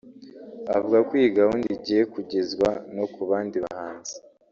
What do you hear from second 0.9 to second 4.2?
ko iyi gahunda igiye kugezwa no ku bandi bahanzi